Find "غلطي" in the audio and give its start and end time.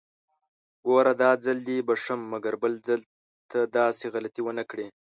4.13-4.41